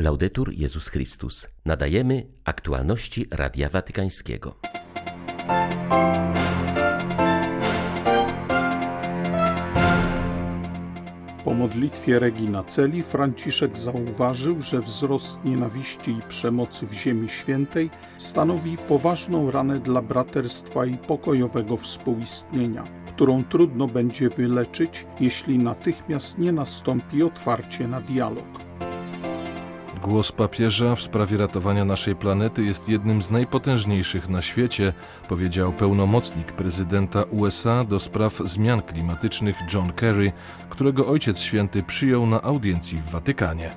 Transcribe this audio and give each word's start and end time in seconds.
Laudetur 0.00 0.52
Jezus 0.52 0.88
Chrystus. 0.88 1.48
Nadajemy 1.64 2.26
aktualności 2.44 3.26
Radia 3.30 3.68
Watykańskiego. 3.68 4.54
Po 11.44 11.54
modlitwie 11.54 12.18
Regina 12.18 12.64
Celi 12.64 13.02
Franciszek 13.02 13.78
zauważył, 13.78 14.62
że 14.62 14.80
wzrost 14.80 15.44
nienawiści 15.44 16.10
i 16.10 16.22
przemocy 16.28 16.86
w 16.86 16.92
Ziemi 16.92 17.28
Świętej 17.28 17.90
stanowi 18.18 18.76
poważną 18.88 19.50
ranę 19.50 19.80
dla 19.80 20.02
braterstwa 20.02 20.86
i 20.86 20.96
pokojowego 20.96 21.76
współistnienia, 21.76 22.84
którą 23.08 23.44
trudno 23.44 23.86
będzie 23.86 24.28
wyleczyć, 24.28 25.06
jeśli 25.20 25.58
natychmiast 25.58 26.38
nie 26.38 26.52
nastąpi 26.52 27.22
otwarcie 27.22 27.88
na 27.88 28.00
dialog. 28.00 28.67
Głos 30.08 30.32
papieża 30.32 30.94
w 30.94 31.02
sprawie 31.02 31.36
ratowania 31.36 31.84
naszej 31.84 32.16
planety 32.16 32.64
jest 32.64 32.88
jednym 32.88 33.22
z 33.22 33.30
najpotężniejszych 33.30 34.28
na 34.28 34.42
świecie, 34.42 34.92
powiedział 35.28 35.72
pełnomocnik 35.72 36.52
prezydenta 36.52 37.22
USA 37.22 37.84
do 37.84 38.00
spraw 38.00 38.38
zmian 38.44 38.82
klimatycznych 38.82 39.56
John 39.74 39.92
Kerry, 39.92 40.32
którego 40.70 41.06
Ojciec 41.06 41.38
Święty 41.38 41.82
przyjął 41.82 42.26
na 42.26 42.42
audiencji 42.42 42.98
w 42.98 43.10
Watykanie. 43.10 43.70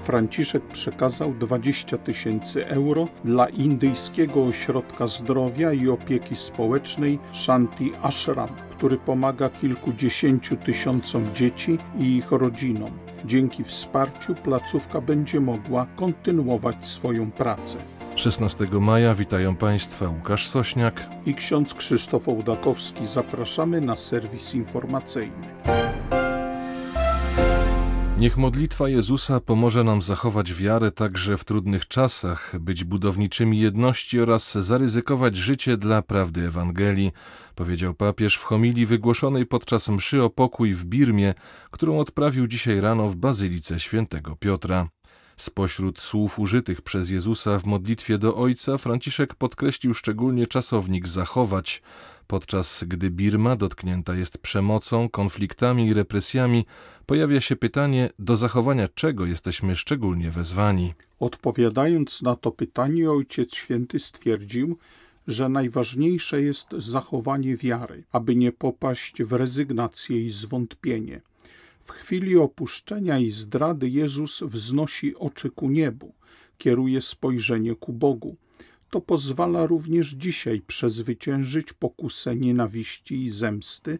Franciszek 0.00 0.66
przekazał 0.66 1.34
20 1.34 1.98
tysięcy 1.98 2.66
euro 2.66 3.08
dla 3.24 3.48
indyjskiego 3.48 4.44
ośrodka 4.44 5.06
zdrowia 5.06 5.72
i 5.72 5.88
opieki 5.88 6.36
społecznej 6.36 7.18
Shanti 7.32 7.92
Ashram, 8.02 8.48
który 8.70 8.96
pomaga 8.96 9.48
kilkudziesięciu 9.48 10.56
tysiącom 10.56 11.34
dzieci 11.34 11.78
i 11.98 12.16
ich 12.16 12.30
rodzinom. 12.30 13.03
Dzięki 13.24 13.64
wsparciu 13.64 14.34
placówka 14.34 15.00
będzie 15.00 15.40
mogła 15.40 15.86
kontynuować 15.96 16.88
swoją 16.88 17.30
pracę. 17.30 17.76
16 18.16 18.66
maja 18.80 19.14
witają 19.14 19.56
Państwa 19.56 20.08
Łukasz 20.08 20.48
Sośniak 20.48 21.06
i 21.26 21.34
ksiądz 21.34 21.74
Krzysztof 21.74 22.28
Ołdakowski. 22.28 23.06
Zapraszamy 23.06 23.80
na 23.80 23.96
serwis 23.96 24.54
informacyjny. 24.54 25.46
Niech 28.18 28.36
modlitwa 28.36 28.88
Jezusa 28.88 29.40
pomoże 29.40 29.84
nam 29.84 30.02
zachować 30.02 30.54
wiarę 30.54 30.90
także 30.90 31.36
w 31.36 31.44
trudnych 31.44 31.88
czasach, 31.88 32.58
być 32.60 32.84
budowniczymi 32.84 33.60
jedności 33.60 34.20
oraz 34.20 34.54
zaryzykować 34.54 35.36
życie 35.36 35.76
dla 35.76 36.02
prawdy 36.02 36.46
Ewangelii, 36.46 37.12
powiedział 37.54 37.94
papież 37.94 38.36
w 38.36 38.44
homilii 38.44 38.86
wygłoszonej 38.86 39.46
podczas 39.46 39.88
mszy 39.88 40.22
o 40.22 40.30
pokój 40.30 40.74
w 40.74 40.84
Birmie, 40.84 41.34
którą 41.70 41.98
odprawił 41.98 42.46
dzisiaj 42.46 42.80
rano 42.80 43.08
w 43.08 43.16
Bazylice 43.16 43.80
Świętego 43.80 44.36
Piotra. 44.36 44.88
Spośród 45.36 46.00
słów 46.00 46.38
użytych 46.38 46.82
przez 46.82 47.10
Jezusa 47.10 47.58
w 47.58 47.64
modlitwie 47.64 48.18
do 48.18 48.36
Ojca, 48.36 48.78
Franciszek 48.78 49.34
podkreślił 49.34 49.94
szczególnie 49.94 50.46
czasownik 50.46 51.08
zachować, 51.08 51.82
podczas 52.26 52.84
gdy 52.86 53.10
Birma 53.10 53.56
dotknięta 53.56 54.14
jest 54.14 54.38
przemocą, 54.38 55.08
konfliktami 55.08 55.86
i 55.86 55.94
represjami, 55.94 56.66
pojawia 57.06 57.40
się 57.40 57.56
pytanie, 57.56 58.10
do 58.18 58.36
zachowania 58.36 58.88
czego 58.88 59.26
jesteśmy 59.26 59.76
szczególnie 59.76 60.30
wezwani. 60.30 60.94
Odpowiadając 61.20 62.22
na 62.22 62.36
to 62.36 62.50
pytanie, 62.50 63.10
Ojciec 63.10 63.54
Święty 63.54 63.98
stwierdził, 63.98 64.78
że 65.26 65.48
najważniejsze 65.48 66.42
jest 66.42 66.72
zachowanie 66.78 67.56
wiary, 67.56 68.04
aby 68.12 68.36
nie 68.36 68.52
popaść 68.52 69.22
w 69.22 69.32
rezygnację 69.32 70.24
i 70.24 70.30
zwątpienie. 70.30 71.20
W 71.80 71.90
chwili 71.90 72.36
opuszczenia 72.36 73.18
i 73.18 73.30
zdrady 73.30 73.88
Jezus 73.88 74.42
wznosi 74.42 75.16
oczy 75.16 75.50
ku 75.50 75.70
niebu, 75.70 76.14
kieruje 76.58 77.00
spojrzenie 77.00 77.74
ku 77.74 77.92
Bogu. 77.92 78.36
To 78.94 79.00
pozwala 79.00 79.66
również 79.66 80.10
dzisiaj 80.10 80.60
przezwyciężyć 80.60 81.72
pokusę 81.72 82.36
nienawiści 82.36 83.22
i 83.22 83.30
zemsty 83.30 83.98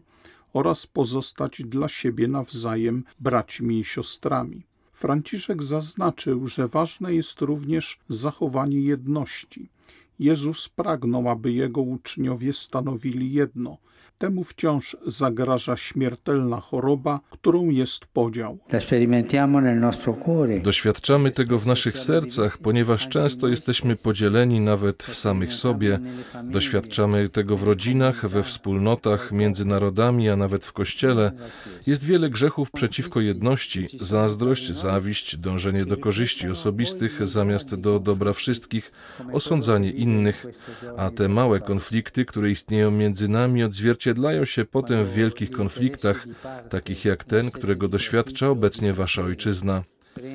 oraz 0.53 0.87
pozostać 0.87 1.61
dla 1.65 1.87
siebie 1.87 2.27
nawzajem 2.27 3.03
braćmi 3.19 3.79
i 3.79 3.83
siostrami. 3.83 4.65
Franciszek 4.93 5.63
zaznaczył, 5.63 6.47
że 6.47 6.67
ważne 6.67 7.13
jest 7.13 7.41
również 7.41 7.99
zachowanie 8.07 8.81
jedności. 8.81 9.69
Jezus 10.19 10.69
pragnął, 10.69 11.29
aby 11.29 11.53
jego 11.53 11.81
uczniowie 11.81 12.53
stanowili 12.53 13.33
jedno– 13.33 13.77
Temu 14.17 14.43
wciąż 14.43 14.97
zagraża 15.05 15.77
śmiertelna 15.77 16.59
choroba, 16.59 17.19
którą 17.29 17.69
jest 17.69 18.05
podział. 18.05 18.57
Doświadczamy 20.63 21.31
tego 21.31 21.59
w 21.59 21.67
naszych 21.67 21.97
sercach, 21.99 22.57
ponieważ 22.57 23.09
często 23.09 23.47
jesteśmy 23.47 23.95
podzieleni 23.95 24.59
nawet 24.59 25.03
w 25.03 25.15
samych 25.15 25.53
sobie. 25.53 25.99
Doświadczamy 26.43 27.29
tego 27.29 27.57
w 27.57 27.63
rodzinach, 27.63 28.27
we 28.27 28.43
wspólnotach, 28.43 29.31
między 29.31 29.65
narodami, 29.65 30.29
a 30.29 30.35
nawet 30.35 30.65
w 30.65 30.73
kościele. 30.73 31.31
Jest 31.87 32.05
wiele 32.05 32.29
grzechów 32.29 32.71
przeciwko 32.71 33.21
jedności: 33.21 33.87
zazdrość, 34.01 34.71
zawiść, 34.71 35.37
dążenie 35.37 35.85
do 35.85 35.97
korzyści 35.97 36.49
osobistych 36.49 37.27
zamiast 37.27 37.75
do 37.75 37.99
dobra 37.99 38.33
wszystkich, 38.33 38.91
osądzanie 39.33 39.91
innych, 39.91 40.45
a 40.97 41.09
te 41.09 41.29
małe 41.29 41.59
konflikty, 41.59 42.25
które 42.25 42.51
istnieją 42.51 42.91
między 42.91 43.27
nami, 43.27 43.63
odzwierciedlają 43.63 44.04
odzwierciedlają 44.05 44.45
się 44.45 44.65
potem 44.65 45.05
w 45.05 45.13
wielkich 45.13 45.51
konfliktach, 45.51 46.27
takich 46.69 47.05
jak 47.05 47.23
ten, 47.23 47.51
którego 47.51 47.87
doświadcza 47.87 48.49
obecnie 48.49 48.93
wasza 48.93 49.21
ojczyzna. 49.21 49.83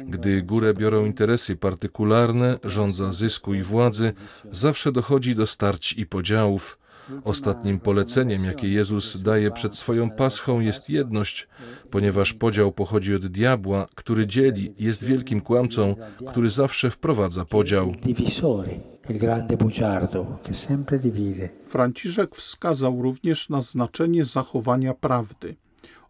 Gdy 0.07 0.43
górę 0.43 0.75
biorą 0.75 1.07
interesy 1.07 1.57
partykularne, 1.57 2.59
rządza 2.65 3.13
zysku 3.13 3.55
i 3.55 3.63
władzy, 3.63 4.13
zawsze 4.51 4.93
dochodzi 4.93 5.35
do 5.35 5.47
starć 5.47 5.93
i 5.93 6.07
podziałów. 6.07 6.79
Ostatnim 7.25 7.81
poleceniem, 7.81 8.45
jakie 8.45 8.69
Jezus 8.69 9.23
daje 9.23 9.51
przed 9.51 9.77
swoją 9.77 10.11
paschą, 10.11 10.61
jest 10.61 10.91
jedność, 10.91 11.49
ponieważ 11.91 12.33
podział 12.33 12.73
pochodzi 12.73 13.15
od 13.15 13.27
diabła, 13.27 13.87
który 13.95 14.27
dzieli, 14.27 14.73
jest 14.79 15.05
wielkim 15.05 15.41
kłamcą, 15.41 15.97
który 16.29 16.51
zawsze 16.51 16.91
wprowadza 16.91 17.45
podział 17.45 17.95
il 19.11 19.19
grande 19.19 19.57
bugiardo 19.57 20.39
che 20.43 20.55
sempre 20.55 20.99
divide. 20.99 21.51
Franciszek 21.65 22.37
wskazał 22.37 23.03
również 23.03 23.49
na 23.49 23.61
znaczenie 23.61 24.25
zachowania 24.25 24.95
prawdy. 24.95 25.57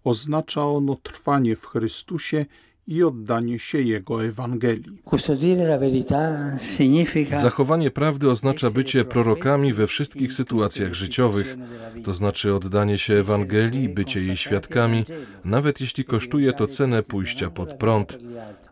Oznacza 0.05 0.65
ono 0.66 0.97
trwanie 0.97 1.56
w 1.56 1.66
Chrystusie 1.66 2.47
i 2.87 3.03
oddanie 3.03 3.59
się 3.59 3.83
Jego 3.83 4.25
Ewangelii. 4.25 5.03
Zachowanie 7.41 7.91
prawdy 7.91 8.31
oznacza 8.31 8.71
bycie 8.71 9.05
prorokami 9.05 9.72
we 9.72 9.87
wszystkich 9.87 10.32
sytuacjach 10.32 10.94
życiowych, 10.94 11.56
to 12.05 12.12
znaczy 12.12 12.55
oddanie 12.55 12.99
się 12.99 13.15
Ewangelii, 13.15 13.88
bycie 13.88 14.21
jej 14.21 14.37
świadkami, 14.37 15.05
nawet 15.44 15.81
jeśli 15.81 16.05
kosztuje 16.05 16.53
to 16.53 16.67
cenę 16.67 17.03
pójścia 17.03 17.50
pod 17.50 17.72
prąd. 17.72 18.19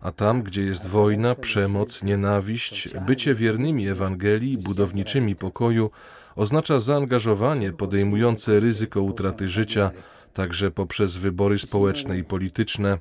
A 0.00 0.12
tam, 0.12 0.42
gdzie 0.42 0.62
jest 0.62 0.86
wojna, 0.86 1.34
przemoc, 1.34 2.03
nienawiść, 2.03 2.88
bycie 3.06 3.34
wiernymi 3.34 3.88
Ewangelii, 3.88 4.59
budowniczymi 4.59 5.36
pokoju, 5.36 5.91
oznacza 6.36 6.81
zaangażowanie 6.81 7.72
podejmujące 7.72 8.60
ryzyko 8.60 9.03
utraty 9.03 9.48
życia, 9.48 9.91
także 10.34 10.70
poprzez 10.70 11.16
wybory 11.16 11.59
społeczne 11.59 12.19
i 12.19 12.25
polityczne, 12.25 12.98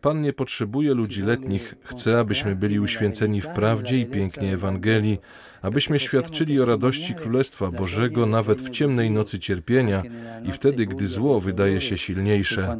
Pan 0.00 0.22
nie 0.22 0.32
potrzebuje 0.32 0.94
ludzi 0.94 1.22
letnich, 1.22 1.74
chce, 1.82 2.18
abyśmy 2.18 2.56
byli 2.56 2.80
uświęceni 2.80 3.40
w 3.40 3.48
prawdzie 3.48 3.98
i 3.98 4.06
pięknie 4.06 4.52
Ewangelii, 4.52 5.18
abyśmy 5.62 5.98
świadczyli 5.98 6.60
o 6.60 6.64
radości 6.64 7.14
Królestwa 7.14 7.70
Bożego 7.70 8.26
nawet 8.26 8.60
w 8.60 8.70
ciemnej 8.70 9.10
nocy 9.10 9.38
cierpienia 9.38 10.02
i 10.44 10.52
wtedy, 10.52 10.86
gdy 10.86 11.06
zło 11.06 11.40
wydaje 11.40 11.80
się 11.80 11.98
silniejsze. 11.98 12.78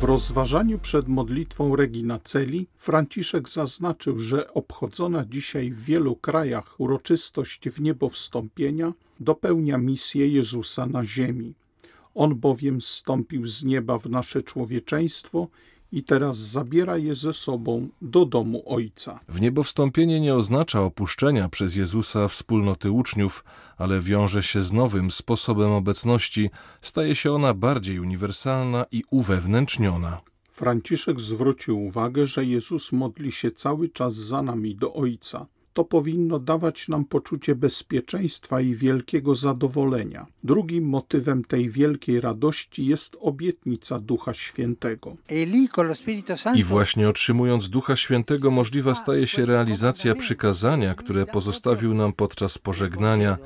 W 0.00 0.04
rozważaniu 0.04 0.78
przed 0.78 1.08
modlitwą 1.08 1.76
Regina 1.76 2.18
Celi 2.24 2.66
Franciszek 2.76 3.48
zaznaczył, 3.48 4.18
że 4.18 4.54
obchodzona 4.54 5.24
dzisiaj 5.24 5.70
w 5.70 5.84
wielu 5.84 6.16
krajach 6.16 6.80
uroczystość 6.80 7.68
w 7.68 7.80
niebo 7.80 8.08
wstąpienia 8.08 8.92
dopełnia 9.20 9.78
misję 9.78 10.28
Jezusa 10.28 10.86
na 10.86 11.04
ziemi. 11.04 11.54
On 12.14 12.34
bowiem 12.34 12.80
zstąpił 12.80 13.46
z 13.46 13.64
nieba 13.64 13.98
w 13.98 14.06
nasze 14.06 14.42
człowieczeństwo 14.42 15.48
i 15.92 16.02
teraz 16.02 16.36
zabiera 16.36 16.96
je 16.96 17.14
ze 17.14 17.32
sobą 17.32 17.88
do 18.02 18.24
domu 18.26 18.62
Ojca. 18.66 19.20
W 19.28 19.40
niebo 19.40 19.62
wstąpienie 19.62 20.20
nie 20.20 20.34
oznacza 20.34 20.82
opuszczenia 20.82 21.48
przez 21.48 21.76
Jezusa 21.76 22.28
wspólnoty 22.28 22.90
uczniów, 22.90 23.44
ale 23.76 24.00
wiąże 24.00 24.42
się 24.42 24.62
z 24.62 24.72
nowym 24.72 25.10
sposobem 25.10 25.70
obecności, 25.70 26.50
staje 26.80 27.14
się 27.14 27.32
ona 27.32 27.54
bardziej 27.54 28.00
uniwersalna 28.00 28.86
i 28.92 29.04
uwewnętrzniona. 29.10 30.20
Franciszek 30.48 31.20
zwrócił 31.20 31.84
uwagę, 31.84 32.26
że 32.26 32.44
Jezus 32.44 32.92
modli 32.92 33.32
się 33.32 33.50
cały 33.50 33.88
czas 33.88 34.14
za 34.14 34.42
nami 34.42 34.74
do 34.74 34.94
Ojca. 34.94 35.46
To 35.80 35.84
powinno 35.84 36.38
dawać 36.38 36.88
nam 36.88 37.04
poczucie 37.04 37.54
bezpieczeństwa 37.54 38.60
i 38.60 38.74
wielkiego 38.74 39.34
zadowolenia. 39.34 40.26
Drugim 40.44 40.84
motywem 40.84 41.44
tej 41.44 41.70
wielkiej 41.70 42.20
radości 42.20 42.86
jest 42.86 43.16
obietnica 43.20 44.00
Ducha 44.00 44.34
Świętego. 44.34 45.16
I 46.54 46.64
właśnie 46.64 47.08
otrzymując 47.08 47.68
Ducha 47.68 47.96
Świętego 47.96 48.50
możliwa 48.50 48.94
staje 48.94 49.26
się 49.26 49.46
realizacja 49.46 50.14
przykazania, 50.14 50.94
które 50.94 51.26
pozostawił 51.26 51.94
nam 51.94 52.12
podczas 52.12 52.58
pożegnania. 52.58 53.38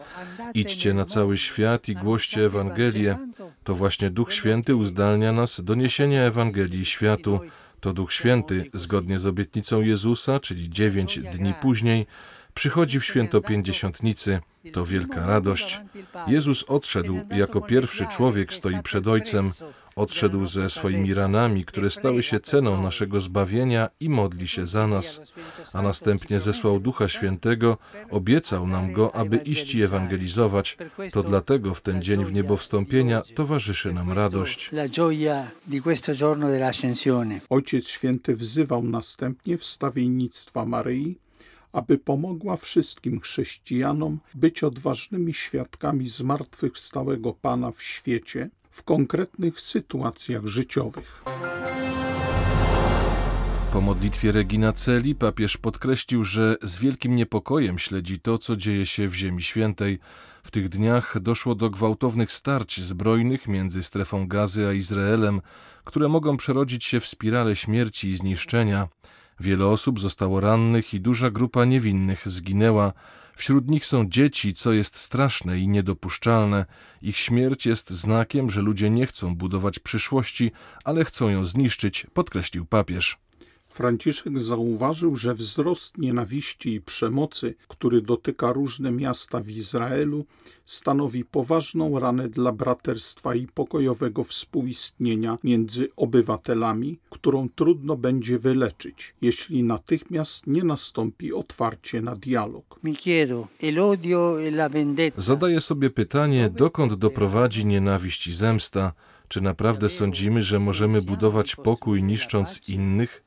Idźcie 0.54 0.94
na 0.94 1.04
cały 1.04 1.36
świat 1.36 1.88
i 1.88 1.94
głoście 1.94 2.46
Ewangelię. 2.46 3.16
To 3.64 3.74
właśnie 3.74 4.10
Duch 4.10 4.32
Święty 4.32 4.76
uzdalnia 4.76 5.32
nas 5.32 5.60
do 5.64 5.74
niesienia 5.74 6.22
Ewangelii 6.22 6.84
światu. 6.84 7.40
To 7.84 7.92
Duch 7.92 8.12
Święty, 8.12 8.70
zgodnie 8.74 9.18
z 9.18 9.26
obietnicą 9.26 9.80
Jezusa, 9.80 10.40
czyli 10.40 10.70
dziewięć 10.70 11.18
dni 11.18 11.54
później, 11.60 12.06
przychodzi 12.54 13.00
w 13.00 13.04
święto 13.04 13.40
pięćdziesiątnicy. 13.40 14.40
To 14.72 14.84
wielka 14.84 15.26
radość. 15.26 15.80
Jezus 16.26 16.62
odszedł, 16.62 17.20
jako 17.30 17.60
pierwszy 17.60 18.06
człowiek 18.06 18.54
stoi 18.54 18.82
przed 18.82 19.08
Ojcem, 19.08 19.50
odszedł 19.96 20.46
ze 20.46 20.70
swoimi 20.70 21.14
ranami, 21.14 21.64
które 21.64 21.90
stały 21.90 22.22
się 22.22 22.40
ceną 22.40 22.82
naszego 22.82 23.20
zbawienia 23.20 23.90
i 24.00 24.08
modli 24.08 24.48
się 24.48 24.66
za 24.66 24.86
nas, 24.86 25.20
a 25.72 25.82
następnie 25.82 26.40
zesłał 26.40 26.80
Ducha 26.80 27.08
Świętego, 27.08 27.78
obiecał 28.10 28.66
nam 28.66 28.92
go, 28.92 29.14
aby 29.14 29.36
iść 29.36 29.74
i 29.74 29.82
ewangelizować. 29.82 30.76
To 31.12 31.22
dlatego 31.22 31.74
w 31.74 31.82
ten 31.82 32.02
dzień 32.02 32.24
w 32.24 32.32
niebowstąpienia 32.32 33.22
towarzyszy 33.34 33.92
nam 33.92 34.12
radość. 34.12 34.70
Ojciec 37.50 37.88
Święty 37.88 38.36
wzywał 38.36 38.82
następnie 38.82 39.58
wstawiennictwa 39.58 40.64
Maryi, 40.66 41.18
aby 41.72 41.98
pomogła 41.98 42.56
wszystkim 42.56 43.20
chrześcijanom 43.20 44.18
być 44.34 44.64
odważnymi 44.64 45.34
świadkami 45.34 46.08
zmartwychwstałego 46.08 47.32
Pana 47.32 47.72
w 47.72 47.82
świecie 47.82 48.50
w 48.74 48.82
konkretnych 48.82 49.60
sytuacjach 49.60 50.46
życiowych. 50.46 51.24
Po 53.72 53.80
modlitwie 53.80 54.32
Regina 54.32 54.72
Celi 54.72 55.14
papież 55.14 55.56
podkreślił, 55.56 56.24
że 56.24 56.56
z 56.62 56.78
wielkim 56.78 57.16
niepokojem 57.16 57.78
śledzi 57.78 58.20
to, 58.20 58.38
co 58.38 58.56
dzieje 58.56 58.86
się 58.86 59.08
w 59.08 59.14
Ziemi 59.14 59.42
Świętej. 59.42 59.98
W 60.42 60.50
tych 60.50 60.68
dniach 60.68 61.20
doszło 61.20 61.54
do 61.54 61.70
gwałtownych 61.70 62.32
starć 62.32 62.80
zbrojnych 62.80 63.48
między 63.48 63.82
strefą 63.82 64.28
gazy 64.28 64.66
a 64.66 64.72
Izraelem, 64.72 65.40
które 65.84 66.08
mogą 66.08 66.36
przerodzić 66.36 66.84
się 66.84 67.00
w 67.00 67.06
spirale 67.06 67.56
śmierci 67.56 68.08
i 68.08 68.16
zniszczenia. 68.16 68.88
Wiele 69.40 69.66
osób 69.66 70.00
zostało 70.00 70.40
rannych 70.40 70.94
i 70.94 71.00
duża 71.00 71.30
grupa 71.30 71.64
niewinnych 71.64 72.28
zginęła. 72.28 72.92
Wśród 73.36 73.70
nich 73.70 73.86
są 73.86 74.08
dzieci, 74.08 74.54
co 74.54 74.72
jest 74.72 74.98
straszne 74.98 75.58
i 75.58 75.68
niedopuszczalne. 75.68 76.66
Ich 77.02 77.16
śmierć 77.16 77.66
jest 77.66 77.90
znakiem, 77.90 78.50
że 78.50 78.62
ludzie 78.62 78.90
nie 78.90 79.06
chcą 79.06 79.36
budować 79.36 79.78
przyszłości, 79.78 80.52
ale 80.84 81.04
chcą 81.04 81.28
ją 81.28 81.46
zniszczyć, 81.46 82.06
podkreślił 82.12 82.66
papież. 82.66 83.23
Franciszek 83.74 84.38
zauważył, 84.38 85.16
że 85.16 85.34
wzrost 85.34 85.98
nienawiści 85.98 86.74
i 86.74 86.80
przemocy, 86.80 87.54
który 87.68 88.02
dotyka 88.02 88.52
różne 88.52 88.90
miasta 88.90 89.40
w 89.40 89.48
Izraelu, 89.48 90.24
stanowi 90.66 91.24
poważną 91.24 91.98
ranę 91.98 92.28
dla 92.28 92.52
braterstwa 92.52 93.34
i 93.34 93.46
pokojowego 93.46 94.24
współistnienia 94.24 95.38
między 95.44 95.88
obywatelami, 95.96 96.98
którą 97.10 97.48
trudno 97.48 97.96
będzie 97.96 98.38
wyleczyć, 98.38 99.14
jeśli 99.22 99.62
natychmiast 99.62 100.46
nie 100.46 100.64
nastąpi 100.64 101.32
otwarcie 101.32 102.02
na 102.02 102.16
dialog. 102.16 102.80
Zadaję 105.16 105.60
sobie 105.60 105.90
pytanie, 105.90 106.50
dokąd 106.50 106.94
doprowadzi 106.94 107.66
nienawiść 107.66 108.26
i 108.26 108.32
zemsta. 108.32 108.92
Czy 109.34 109.40
naprawdę 109.40 109.88
sądzimy, 109.88 110.42
że 110.42 110.58
możemy 110.58 111.02
budować 111.02 111.56
pokój 111.56 112.02
niszcząc 112.02 112.68
innych? 112.68 113.24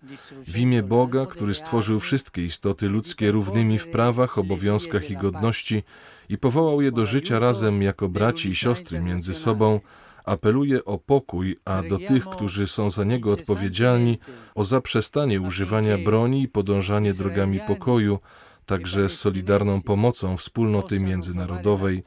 W 0.48 0.58
imię 0.58 0.84
Boga, 0.84 1.26
który 1.26 1.54
stworzył 1.54 2.00
wszystkie 2.00 2.46
istoty 2.46 2.90
ludzkie 2.90 3.32
równymi 3.32 3.80
w 3.80 3.88
prawach, 3.88 4.38
obowiązkach 4.38 5.10
i 5.10 5.18
godności 5.18 5.84
i 6.30 6.38
powołał 6.38 6.82
je 6.82 6.92
do 6.92 7.06
życia 7.06 7.40
razem 7.40 7.82
jako 7.82 8.10
braci 8.10 8.50
i 8.50 8.56
siostry 8.56 9.02
między 9.02 9.34
sobą, 9.34 9.80
apeluje 10.26 10.86
o 10.86 10.98
pokój, 10.98 11.58
a 11.66 11.84
do 11.84 11.98
tych, 11.98 12.26
którzy 12.26 12.68
są 12.68 12.90
za 12.90 13.04
niego 13.04 13.32
odpowiedzialni, 13.32 14.20
o 14.56 14.66
zaprzestanie 14.66 15.42
używania 15.42 15.98
broni 15.98 16.42
i 16.42 16.48
podążanie 16.48 17.14
drogami 17.14 17.60
pokoju, 17.68 18.20
także 18.68 19.10
z 19.10 19.20
solidarną 19.20 19.82
pomocą 19.82 20.38
wspólnoty 20.38 21.00
międzynarodowej. 21.00 22.04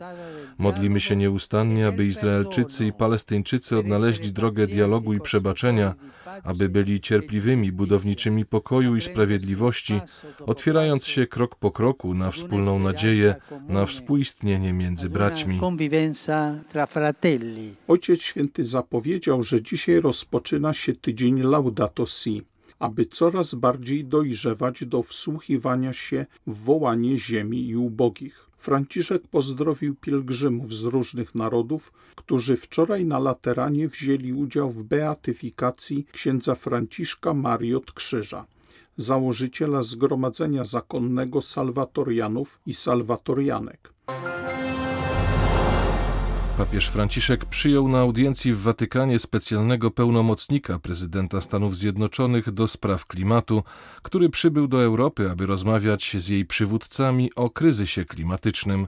Modlimy 0.58 1.00
się 1.00 1.16
nieustannie, 1.16 1.86
aby 1.86 2.06
Izraelczycy 2.06 2.86
i 2.86 2.92
Palestyńczycy 2.92 3.78
odnaleźli 3.78 4.32
drogę 4.32 4.66
dialogu 4.66 5.12
i 5.14 5.20
przebaczenia, 5.20 5.94
aby 6.44 6.68
byli 6.68 7.00
cierpliwymi 7.00 7.72
budowniczymi 7.72 8.44
pokoju 8.44 8.96
i 8.96 9.00
sprawiedliwości, 9.00 10.00
otwierając 10.46 11.04
się 11.04 11.26
krok 11.26 11.56
po 11.56 11.70
kroku 11.70 12.14
na 12.14 12.30
wspólną 12.30 12.78
nadzieję, 12.78 13.34
na 13.68 13.86
współistnienie 13.86 14.72
między 14.72 15.10
braćmi. 15.10 15.60
Ojciec 17.88 18.22
Święty 18.22 18.64
zapowiedział, 18.64 19.42
że 19.42 19.62
dzisiaj 19.62 20.00
rozpoczyna 20.00 20.74
się 20.74 20.92
tydzień 20.92 21.42
Laudato 21.42 22.06
Si 22.06 22.42
aby 22.80 23.06
coraz 23.06 23.54
bardziej 23.54 24.04
dojrzewać 24.04 24.84
do 24.84 25.02
wsłuchiwania 25.02 25.92
się 25.92 26.26
w 26.46 26.64
wołanie 26.64 27.18
ziemi 27.18 27.68
i 27.68 27.76
ubogich. 27.76 28.50
Franciszek 28.56 29.28
pozdrowił 29.28 29.94
pielgrzymów 29.94 30.74
z 30.74 30.84
różnych 30.84 31.34
narodów, 31.34 31.92
którzy 32.14 32.56
wczoraj 32.56 33.04
na 33.04 33.18
Lateranie 33.18 33.88
wzięli 33.88 34.32
udział 34.32 34.70
w 34.70 34.84
beatyfikacji 34.84 36.06
księdza 36.12 36.54
Franciszka 36.54 37.34
Mariot 37.34 37.92
Krzyża, 37.92 38.46
założyciela 38.96 39.82
Zgromadzenia 39.82 40.64
Zakonnego 40.64 41.42
Salwatorianów 41.42 42.60
i 42.66 42.74
Salwatorianek. 42.74 43.92
Papież 46.60 46.88
Franciszek 46.88 47.44
przyjął 47.44 47.88
na 47.88 47.98
audiencji 47.98 48.52
w 48.52 48.60
Watykanie 48.60 49.18
specjalnego 49.18 49.90
pełnomocnika 49.90 50.78
prezydenta 50.78 51.40
Stanów 51.40 51.76
Zjednoczonych 51.76 52.50
do 52.50 52.68
spraw 52.68 53.06
klimatu, 53.06 53.62
który 54.02 54.30
przybył 54.30 54.68
do 54.68 54.82
Europy, 54.82 55.30
aby 55.30 55.46
rozmawiać 55.46 56.16
z 56.18 56.28
jej 56.28 56.44
przywódcami 56.44 57.34
o 57.34 57.50
kryzysie 57.50 58.04
klimatycznym. 58.04 58.86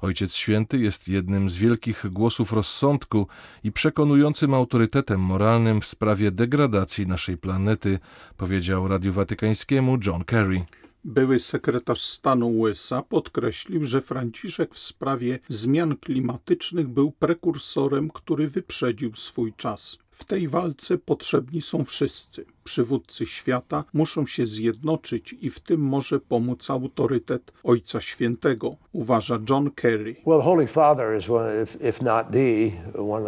Ojciec 0.00 0.34
Święty 0.34 0.78
jest 0.78 1.08
jednym 1.08 1.50
z 1.50 1.56
wielkich 1.56 2.04
głosów 2.10 2.52
rozsądku 2.52 3.26
i 3.64 3.72
przekonującym 3.72 4.54
autorytetem 4.54 5.20
moralnym 5.20 5.80
w 5.80 5.86
sprawie 5.86 6.30
degradacji 6.30 7.06
naszej 7.06 7.38
planety, 7.38 7.98
powiedział 8.36 8.88
Radiu 8.88 9.12
Watykańskiemu 9.12 9.98
John 10.06 10.24
Kerry. 10.24 10.64
Były 11.04 11.38
sekretarz 11.38 12.02
stanu 12.02 12.58
USA 12.58 13.02
podkreślił, 13.02 13.84
że 13.84 14.00
Franciszek 14.00 14.74
w 14.74 14.78
sprawie 14.78 15.38
zmian 15.48 15.96
klimatycznych 15.96 16.88
był 16.88 17.12
prekursorem, 17.12 18.10
który 18.10 18.48
wyprzedził 18.48 19.14
swój 19.14 19.52
czas. 19.52 19.98
W 20.10 20.24
tej 20.24 20.48
walce 20.48 20.98
potrzebni 20.98 21.62
są 21.62 21.84
wszyscy. 21.84 22.44
Przywódcy 22.64 23.26
świata 23.26 23.84
muszą 23.92 24.26
się 24.26 24.46
zjednoczyć 24.46 25.34
i 25.40 25.50
w 25.50 25.60
tym 25.60 25.80
może 25.80 26.20
pomóc 26.20 26.70
autorytet 26.70 27.52
Ojca 27.64 28.00
Świętego, 28.00 28.76
uważa 28.92 29.38
John 29.50 29.70
Kerry. 29.70 30.16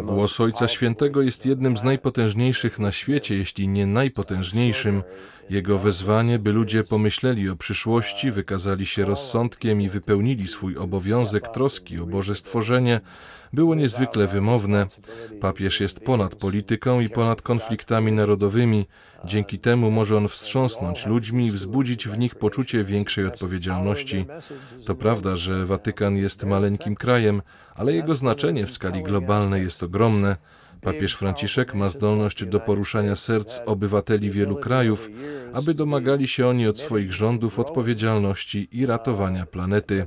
Głos 0.03 0.39
Ojca 0.39 0.67
Świętego 0.67 1.21
jest 1.21 1.45
jednym 1.45 1.77
z 1.77 1.83
najpotężniejszych 1.83 2.79
na 2.79 2.91
świecie, 2.91 3.35
jeśli 3.37 3.67
nie 3.67 3.87
najpotężniejszym. 3.87 5.03
Jego 5.49 5.79
wezwanie, 5.79 6.39
by 6.39 6.51
ludzie 6.51 6.83
pomyśleli 6.83 7.49
o 7.49 7.55
przyszłości, 7.55 8.31
wykazali 8.31 8.85
się 8.85 9.05
rozsądkiem 9.05 9.81
i 9.81 9.89
wypełnili 9.89 10.47
swój 10.47 10.77
obowiązek 10.77 11.49
troski 11.49 11.99
o 11.99 12.05
Boże 12.05 12.35
stworzenie, 12.35 13.01
było 13.53 13.75
niezwykle 13.75 14.27
wymowne. 14.27 14.87
Papież 15.41 15.79
jest 15.79 15.99
ponad 15.99 16.35
polityką 16.35 16.99
i 16.99 17.09
ponad 17.09 17.41
konfliktami 17.41 18.11
narodowymi. 18.11 18.85
Dzięki 19.25 19.59
temu 19.59 19.91
może 19.91 20.17
on 20.17 20.27
wstrząsnąć 20.27 21.05
ludźmi 21.05 21.47
i 21.47 21.51
wzbudzić 21.51 22.07
w 22.07 22.17
nich 22.17 22.35
poczucie 22.35 22.83
większej 22.83 23.25
odpowiedzialności. 23.27 24.25
To 24.85 24.95
prawda, 24.95 25.35
że 25.35 25.65
Watykan 25.65 26.17
jest 26.17 26.43
maleńkim 26.43 26.95
krajem, 26.95 27.41
ale 27.75 27.93
jego 27.93 28.15
znaczenie 28.15 28.65
w 28.65 28.71
skali 28.71 29.03
globalnej 29.03 29.63
jest 29.63 29.83
ogromne. 29.83 30.37
Papież 30.85 31.15
Franciszek 31.15 31.73
ma 31.73 31.89
zdolność 31.89 32.45
do 32.45 32.59
poruszania 32.59 33.15
serc 33.15 33.61
obywateli 33.65 34.31
wielu 34.31 34.55
krajów, 34.55 35.09
aby 35.53 35.73
domagali 35.73 36.27
się 36.27 36.47
oni 36.47 36.67
od 36.67 36.79
swoich 36.79 37.13
rządów 37.13 37.59
odpowiedzialności 37.59 38.67
i 38.71 38.85
ratowania 38.85 39.45
planety. 39.45 40.05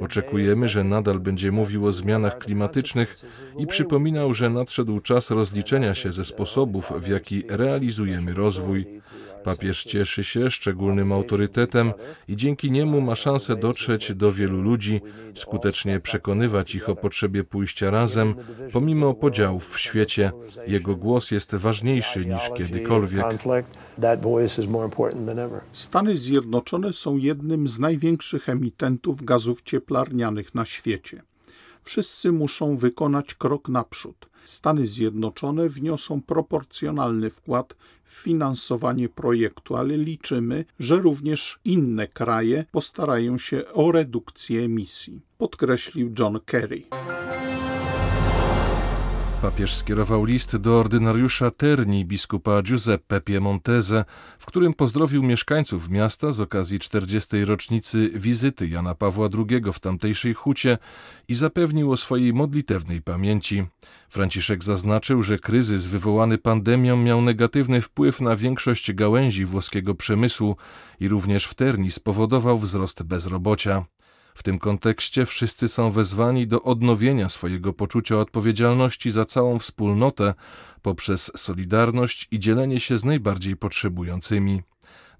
Oczekujemy, 0.00 0.68
że 0.68 0.84
nadal 0.84 1.20
będzie 1.20 1.52
mówił 1.52 1.86
o 1.86 1.92
zmianach 1.92 2.38
klimatycznych 2.38 3.16
i 3.58 3.66
przypominał, 3.66 4.34
że 4.34 4.50
nadszedł 4.50 5.00
czas 5.00 5.30
rozliczenia 5.30 5.94
się 5.94 6.12
ze 6.12 6.24
sposobów, 6.24 6.92
w 6.96 7.08
jaki 7.08 7.44
realizujemy 7.48 8.34
rozwój. 8.34 8.86
Papież 9.46 9.84
cieszy 9.84 10.24
się 10.24 10.50
szczególnym 10.50 11.12
autorytetem 11.12 11.92
i 12.28 12.36
dzięki 12.36 12.70
niemu 12.70 13.00
ma 13.00 13.14
szansę 13.14 13.56
dotrzeć 13.56 14.14
do 14.14 14.32
wielu 14.32 14.62
ludzi, 14.62 15.00
skutecznie 15.34 16.00
przekonywać 16.00 16.74
ich 16.74 16.88
o 16.88 16.96
potrzebie 16.96 17.44
pójścia 17.44 17.90
razem, 17.90 18.34
pomimo 18.72 19.14
podziałów 19.14 19.74
w 19.74 19.80
świecie. 19.80 20.32
Jego 20.66 20.96
głos 20.96 21.30
jest 21.30 21.54
ważniejszy 21.54 22.26
niż 22.26 22.50
kiedykolwiek. 22.56 23.26
Stany 25.72 26.16
Zjednoczone 26.16 26.92
są 26.92 27.16
jednym 27.16 27.68
z 27.68 27.78
największych 27.80 28.48
emitentów 28.48 29.22
gazów 29.22 29.62
cieplarnianych 29.62 30.54
na 30.54 30.64
świecie. 30.64 31.22
Wszyscy 31.82 32.32
muszą 32.32 32.76
wykonać 32.76 33.34
krok 33.34 33.68
naprzód. 33.68 34.28
Stany 34.46 34.86
Zjednoczone 34.86 35.68
wniosą 35.68 36.22
proporcjonalny 36.22 37.30
wkład 37.30 37.76
w 38.04 38.10
finansowanie 38.10 39.08
projektu, 39.08 39.76
ale 39.76 39.96
liczymy, 39.96 40.64
że 40.78 40.96
również 40.96 41.58
inne 41.64 42.08
kraje 42.08 42.64
postarają 42.72 43.38
się 43.38 43.68
o 43.72 43.92
redukcję 43.92 44.64
emisji, 44.64 45.20
podkreślił 45.38 46.14
John 46.18 46.40
Kerry. 46.46 46.82
Papież 49.46 49.74
skierował 49.74 50.24
list 50.24 50.56
do 50.56 50.80
ordynariusza 50.80 51.50
Terni 51.50 52.04
biskupa 52.04 52.62
Giuseppe 52.62 53.20
Piemontese, 53.20 54.04
w 54.38 54.46
którym 54.46 54.74
pozdrowił 54.74 55.22
mieszkańców 55.22 55.90
miasta 55.90 56.32
z 56.32 56.40
okazji 56.40 56.78
40. 56.78 57.44
rocznicy 57.44 58.10
wizyty 58.14 58.68
Jana 58.68 58.94
Pawła 58.94 59.28
II 59.38 59.62
w 59.72 59.78
tamtejszej 59.78 60.34
hucie 60.34 60.78
i 61.28 61.34
zapewnił 61.34 61.92
o 61.92 61.96
swojej 61.96 62.32
modlitewnej 62.32 63.02
pamięci. 63.02 63.66
Franciszek 64.08 64.64
zaznaczył, 64.64 65.22
że 65.22 65.38
kryzys 65.38 65.86
wywołany 65.86 66.38
pandemią 66.38 66.96
miał 66.96 67.22
negatywny 67.22 67.80
wpływ 67.80 68.20
na 68.20 68.36
większość 68.36 68.92
gałęzi 68.92 69.44
włoskiego 69.44 69.94
przemysłu 69.94 70.56
i 71.00 71.08
również 71.08 71.44
w 71.44 71.54
Terni 71.54 71.90
spowodował 71.90 72.58
wzrost 72.58 73.02
bezrobocia. 73.02 73.84
W 74.36 74.42
tym 74.42 74.58
kontekście 74.58 75.26
wszyscy 75.26 75.68
są 75.68 75.90
wezwani 75.90 76.46
do 76.46 76.62
odnowienia 76.62 77.28
swojego 77.28 77.72
poczucia 77.72 78.16
odpowiedzialności 78.16 79.10
za 79.10 79.24
całą 79.24 79.58
wspólnotę 79.58 80.34
poprzez 80.82 81.32
solidarność 81.36 82.28
i 82.30 82.38
dzielenie 82.38 82.80
się 82.80 82.98
z 82.98 83.04
najbardziej 83.04 83.56
potrzebującymi. 83.56 84.62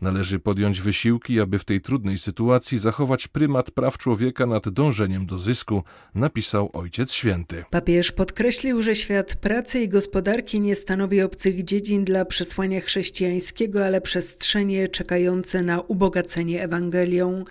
Należy 0.00 0.38
podjąć 0.38 0.80
wysiłki, 0.80 1.40
aby 1.40 1.58
w 1.58 1.64
tej 1.64 1.80
trudnej 1.80 2.18
sytuacji 2.18 2.78
zachować 2.78 3.28
prymat 3.28 3.70
praw 3.70 3.98
człowieka 3.98 4.46
nad 4.46 4.68
dążeniem 4.68 5.26
do 5.26 5.38
zysku, 5.38 5.82
napisał 6.14 6.70
Ojciec 6.72 7.12
Święty. 7.12 7.64
Papież 7.70 8.12
podkreślił, 8.12 8.82
że 8.82 8.94
świat 8.94 9.36
pracy 9.36 9.80
i 9.80 9.88
gospodarki 9.88 10.60
nie 10.60 10.74
stanowi 10.74 11.22
obcych 11.22 11.64
dziedzin 11.64 12.04
dla 12.04 12.24
przesłania 12.24 12.80
chrześcijańskiego, 12.80 13.84
ale 13.84 14.00
przestrzenie 14.00 14.88
czekające 14.88 15.62
na 15.62 15.80
ubogacenie 15.80 16.62
Ewangelią. 16.62 17.44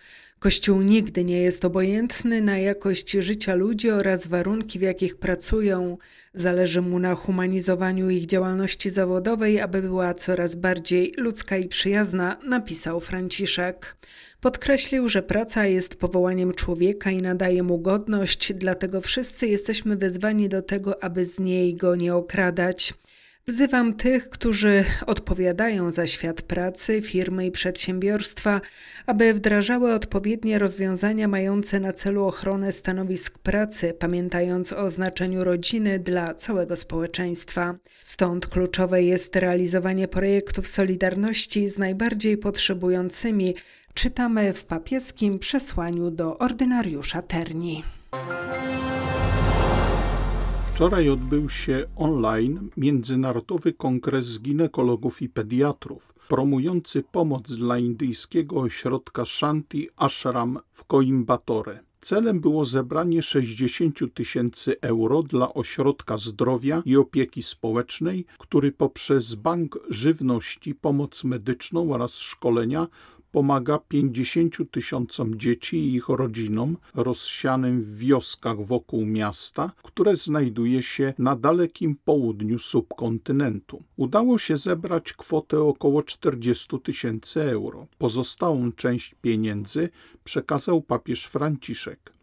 Kościół 0.46 0.82
nigdy 0.82 1.25
nie 1.25 1.42
jest 1.42 1.66
obojętny 1.66 2.42
na 2.42 2.58
jakość 2.58 3.12
życia 3.12 3.56
ludzi 3.56 3.90
oraz 3.90 4.28
warunki, 4.28 4.80
w 4.80 4.82
jakich 4.82 5.18
pracują. 5.18 5.98
Zależy 6.34 6.82
mu 6.82 7.00
na 7.00 7.16
humanizowaniu 7.16 8.10
ich 8.10 8.25
działalności 8.25 8.90
zawodowej, 8.90 9.62
aby 9.62 9.82
była 9.82 10.14
coraz 10.14 10.56
bardziej 10.56 11.14
ludzka 11.18 11.58
i 11.58 11.68
przyjazna, 11.68 12.38
napisał 12.48 13.00
Franciszek. 13.00 13.98
Podkreślił, 14.42 15.10
że 15.10 15.24
praca 15.24 15.66
jest 15.66 15.96
powołaniem 15.96 16.54
człowieka 16.54 17.12
i 17.12 17.18
nadaje 17.18 17.64
mu 17.64 17.78
godność, 17.78 18.54
dlatego 18.54 19.02
wszyscy 19.02 19.48
jesteśmy 19.48 19.96
wezwani 19.96 20.50
do 20.50 20.62
tego, 20.62 21.04
aby 21.04 21.25
z 21.25 21.40
niej 21.40 21.75
go 21.75 21.96
nie 21.96 22.16
okradać. 22.16 22.94
Wzywam 23.48 23.94
tych, 23.94 24.30
którzy 24.30 24.84
odpowiadają 25.06 25.92
za 25.92 26.08
świat 26.08 26.42
pracy, 26.42 27.02
firmy 27.02 27.46
i 27.46 27.52
przedsiębiorstwa, 27.52 28.62
aby 29.06 29.34
wdrażały 29.34 29.94
odpowiednie 29.94 30.60
rozwiązania 30.60 31.28
mające 31.28 31.80
na 31.80 31.94
celu 31.94 32.25
ochronę 32.25 32.72
stanowisk 32.72 33.38
pracy, 33.38 33.94
pamiętając 34.00 34.74
o 34.74 34.92
znaczeniu 34.92 35.44
rodziny 35.44 36.00
dla 36.00 36.34
całego 36.34 36.75
społeczeństwa. 36.75 37.75
Stąd 38.02 38.48
kluczowe 38.48 39.04
jest 39.04 39.36
realizowanie 39.36 40.08
projektów 40.08 40.68
solidarności 40.68 41.70
z 41.70 41.78
najbardziej 41.78 42.38
potrzebującymi, 42.38 43.56
czytamy 43.94 44.54
w 44.54 44.64
papieskim 44.64 45.40
przesłaniu 45.40 46.12
do 46.12 46.38
ordynariusza 46.38 47.22
Terni. 47.22 47.84
Wczoraj 50.75 51.10
odbył 51.10 51.50
się 51.50 51.86
online 51.96 52.70
Międzynarodowy 52.77 53.74
Kongres 53.74 54.39
Ginekologów 54.41 55.22
i 55.22 55.29
Pediatrów, 55.29 56.13
promujący 56.27 57.03
pomoc 57.03 57.55
dla 57.55 57.77
indyjskiego 57.77 58.55
ośrodka 58.55 59.25
Shanti 59.25 59.89
Ashram 59.96 60.60
w 60.72 60.86
Coimbatore. 60.86 61.79
Celem 62.01 62.39
było 62.39 62.65
zebranie 62.65 63.22
60 63.22 64.00
tysięcy 64.13 64.82
euro 64.82 65.24
dla 65.24 65.53
Ośrodka 65.53 66.17
Zdrowia 66.17 66.82
i 66.86 66.98
Opieki 66.98 67.44
Społecznej, 67.44 68.25
który 68.38 68.72
poprzez 68.72 69.36
Bank 69.36 69.79
Żywności, 69.89 70.75
pomoc 70.75 71.24
medyczną 71.24 71.94
oraz 71.94 72.20
szkolenia 72.20 72.88
pomaga 73.36 73.80
50 73.80 74.72
tysiącom 74.72 75.39
dzieci 75.39 75.77
i 75.77 75.96
ich 75.96 76.10
rodzinom 76.10 76.77
rozsianym 76.94 77.82
w 77.84 77.98
wioskach 77.98 78.65
wokół 78.65 79.06
miasta, 79.06 79.72
które 79.84 80.15
znajduje 80.15 80.84
się 80.84 81.13
na 81.18 81.36
dalekim 81.36 81.96
południu 82.06 82.60
subkontynentu. 82.60 83.84
Udało 83.98 84.38
się 84.38 84.58
zebrać 84.58 85.13
kwotę 85.13 85.60
około 85.60 86.04
40 86.04 86.80
tysięcy 86.84 87.42
euro. 87.42 87.88
Pozostałą 87.98 88.72
część 88.72 89.15
pieniędzy 89.22 89.89
przekazał 90.24 90.82
papież 90.82 91.25
Franciszek. 91.25 92.13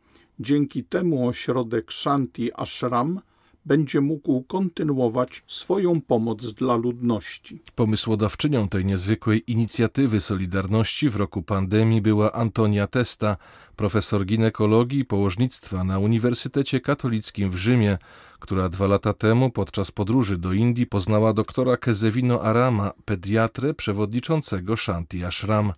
Dzięki 0.40 0.85
temu 0.85 1.28
ośrodek 1.28 1.92
Shanti 1.92 2.50
Ashram 2.54 3.21
będzie 3.64 4.00
mógł 4.00 4.42
kontynuować 4.42 5.42
swoją 5.47 6.00
pomoc 6.00 6.52
dla 6.52 6.76
ludności. 6.76 7.62
Pomysłodawczynią 7.75 8.69
tej 8.69 8.85
niezwykłej 8.85 9.42
inicjatywy 9.47 10.21
Solidarności 10.21 11.09
w 11.09 11.16
roku 11.16 11.42
pandemii 11.42 12.02
była 12.02 12.33
Antonia 12.33 12.87
Testa, 12.87 13.37
profesor 13.76 14.26
ginekologii 14.26 14.99
i 14.99 15.04
położnictwa 15.04 15.85
na 15.85 15.99
Uniwersytecie 15.99 16.81
Katolickim 16.81 17.50
w 17.50 17.57
Rzymie, 17.57 17.99
która 18.38 18.69
dwa 18.69 18.87
lata 18.87 19.12
temu 19.12 19.50
podczas 19.50 19.90
podróży 19.90 20.38
do 20.38 20.52
Indii 20.52 20.87
poznała 20.87 21.33
doktora 21.33 21.76
Kezewino 21.76 22.42
Arama, 22.42 22.92
pediatrę 23.04 23.75
przewodniczącego 23.75 24.76
Shanti 24.76 25.25
Ashram. 25.25 25.73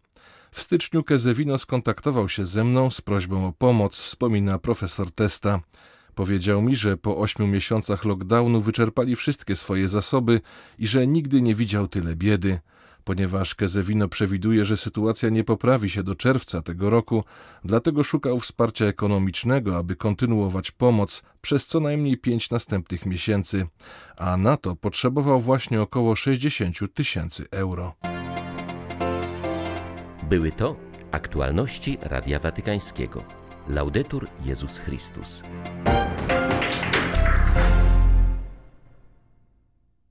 W 0.50 0.62
styczniu 0.62 1.02
Kezewino 1.02 1.58
skontaktował 1.58 2.28
się 2.28 2.46
ze 2.46 2.64
mną 2.64 2.90
z 2.90 3.00
prośbą 3.00 3.46
o 3.46 3.52
pomoc, 3.52 3.96
wspomina 3.96 4.58
profesor 4.58 5.10
Testa. 5.10 5.60
Powiedział 6.14 6.62
mi, 6.62 6.76
że 6.76 6.96
po 6.96 7.18
ośmiu 7.18 7.46
miesiącach 7.46 8.04
lockdownu 8.04 8.60
wyczerpali 8.60 9.16
wszystkie 9.16 9.56
swoje 9.56 9.88
zasoby 9.88 10.40
i 10.78 10.86
że 10.86 11.06
nigdy 11.06 11.42
nie 11.42 11.54
widział 11.54 11.88
tyle 11.88 12.16
biedy. 12.16 12.60
Ponieważ 13.04 13.54
Kezewino 13.54 14.08
przewiduje, 14.08 14.64
że 14.64 14.76
sytuacja 14.76 15.28
nie 15.28 15.44
poprawi 15.44 15.90
się 15.90 16.02
do 16.02 16.14
czerwca 16.14 16.62
tego 16.62 16.90
roku, 16.90 17.24
dlatego 17.64 18.04
szukał 18.04 18.40
wsparcia 18.40 18.84
ekonomicznego, 18.84 19.76
aby 19.78 19.96
kontynuować 19.96 20.70
pomoc 20.70 21.22
przez 21.40 21.66
co 21.66 21.80
najmniej 21.80 22.18
pięć 22.18 22.50
następnych 22.50 23.06
miesięcy, 23.06 23.66
a 24.16 24.36
na 24.36 24.56
to 24.56 24.76
potrzebował 24.76 25.40
właśnie 25.40 25.82
około 25.82 26.16
60 26.16 26.94
tysięcy 26.94 27.46
euro. 27.50 27.94
Były 30.22 30.52
to 30.52 30.76
aktualności 31.10 31.98
Radia 32.00 32.38
Watykańskiego. 32.38 33.24
Laudetur 33.68 34.28
Jezus 34.44 34.78
Chrystus. 34.78 35.42